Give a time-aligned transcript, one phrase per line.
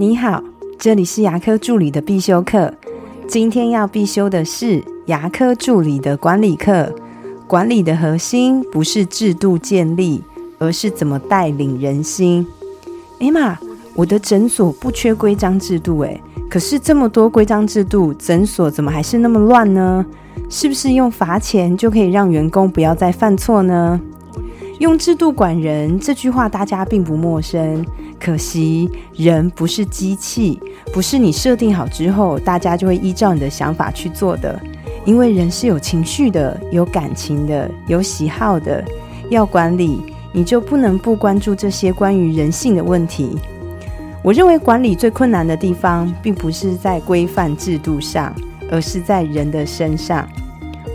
[0.00, 0.40] 你好，
[0.78, 2.72] 这里是牙科助理的必修课。
[3.26, 6.94] 今天要必修的是牙科助理的管理课。
[7.48, 10.22] 管理的核心不是制度建立，
[10.60, 12.46] 而是怎么带领人心。
[13.18, 13.58] 哎妈，
[13.96, 20.06] 我的诊所不缺规章制度诶，可是这么多规章制度，诊所怎么还是那么乱呢？
[20.48, 24.00] 是不是用罚钱就可以让员工不要再犯错呢？
[24.78, 27.84] 用制度管人这句话大家并不陌生，
[28.20, 30.60] 可惜人不是机器，
[30.92, 34.60] 不是你设定好之后，大家就会依照你的想法去做的。
[35.04, 38.84] 因为人是有情绪的、有感情的、有喜好的，
[39.30, 40.02] 要管理
[40.32, 43.36] 你就不能不关注这些关于人性的问题。
[44.22, 48.34] 我认为管理最困难的地方，并不是在规范制度上，
[48.70, 50.28] 而是在人的身上。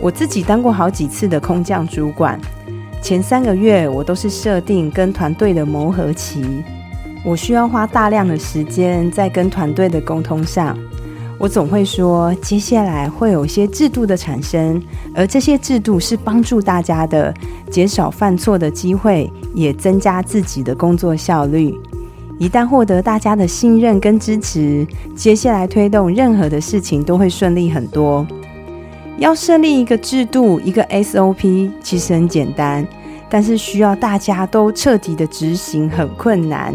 [0.00, 2.38] 我自己当过好几次的空降主管。
[3.02, 6.62] 前三个月，我都是设定跟团队的磨合期，
[7.24, 10.78] 我需要花大量的时间在跟团队的沟通上。
[11.38, 14.80] 我总会说，接下来会有一些制度的产生，
[15.14, 17.34] 而这些制度是帮助大家的，
[17.70, 21.74] 减少犯错的机会，也增加自己的工作效率。
[22.38, 28.26] 一旦获得大家的信任跟支持，接下来推动任何的事情都会顺利很多。
[29.18, 32.86] 要设立一个制度，一个 SOP，其实很简单，
[33.28, 36.74] 但是需要大家都彻底的执行，很困难。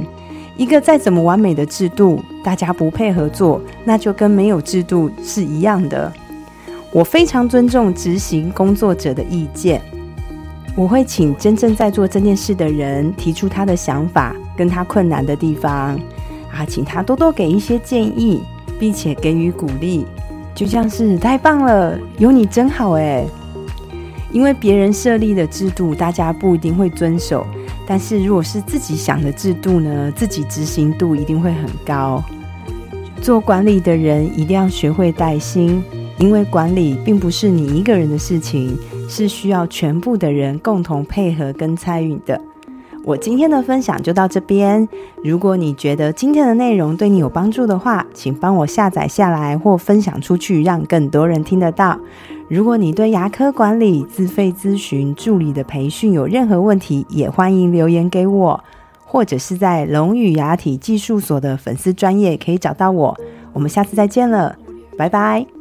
[0.60, 6.12] 一个再怎么完美的制度，大家不配合做，那就跟没有制度是一样的。
[6.92, 9.82] 我非常尊重执行工作者的意见，
[10.76, 15.98] 我会请真正在做这件事的人提出他的想法，跟他困难的地方，
[16.52, 18.44] 啊，请他多多给一些建议，
[18.78, 20.06] 并且给予鼓励。
[20.54, 23.26] 就像是太棒了，有你真好哎！
[24.34, 27.48] 因为别人设立的制度，大家不一定会遵守，
[27.90, 32.24] 但是如果是自己想的制度呢，自己执行度一定会很高。
[33.20, 35.84] 做管理的人一定要学会带薪，
[36.20, 38.78] 因为管理并不是你一个人的事情，
[39.10, 42.40] 是需要全部的人共同配合跟参与的。
[43.06, 44.88] 我今天的分享就到这边。
[45.24, 51.98] 如果你觉得今天的内容对你有帮助的话，请帮我下载下来或分享出去，让更多人听得到。
[52.48, 58.64] 如果你对牙科管理、自费咨询、助理的培训有任何问题，也欢迎留言给我，
[59.06, 63.18] 或者是在龙语牙体技术所的粉丝专业可以找到我。
[63.54, 64.56] 我们下次再见了，
[64.98, 65.59] 拜拜。